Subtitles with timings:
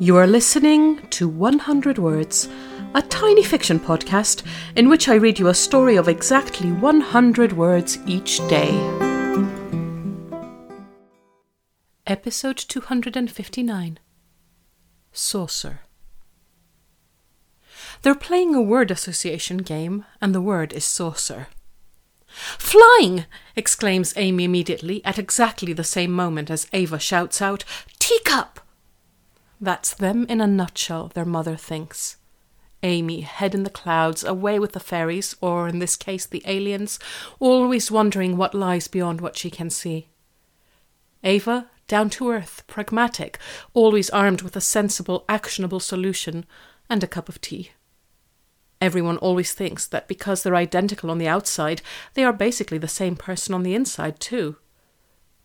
[0.00, 2.48] You are listening to 100 Words,
[2.94, 4.44] a tiny fiction podcast
[4.76, 8.70] in which I read you a story of exactly 100 words each day.
[12.06, 13.98] Episode 259
[15.10, 15.80] Saucer.
[18.02, 21.48] They're playing a word association game, and the word is saucer.
[22.28, 23.24] Flying!
[23.56, 27.64] exclaims Amy immediately, at exactly the same moment as Ava shouts out,
[27.98, 28.60] Teacup!
[29.60, 32.16] That's them in a nutshell, their mother thinks.
[32.82, 36.98] Amy, head in the clouds, away with the fairies, or in this case the aliens,
[37.40, 40.08] always wondering what lies beyond what she can see.
[41.24, 43.38] Ava, down to earth, pragmatic,
[43.74, 46.44] always armed with a sensible, actionable solution,
[46.88, 47.72] and a cup of tea.
[48.80, 51.82] Everyone always thinks that because they're identical on the outside,
[52.14, 54.56] they are basically the same person on the inside, too.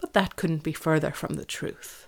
[0.00, 2.07] But that couldn't be further from the truth.